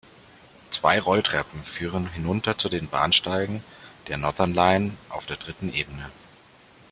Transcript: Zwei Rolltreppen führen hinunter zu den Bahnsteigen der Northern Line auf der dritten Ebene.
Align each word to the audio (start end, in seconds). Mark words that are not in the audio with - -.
Zwei 0.71 0.97
Rolltreppen 0.99 1.63
führen 1.63 2.07
hinunter 2.09 2.57
zu 2.57 2.69
den 2.69 2.87
Bahnsteigen 2.87 3.63
der 4.07 4.17
Northern 4.17 4.55
Line 4.55 4.93
auf 5.09 5.27
der 5.27 5.37
dritten 5.37 5.71
Ebene. 5.71 6.09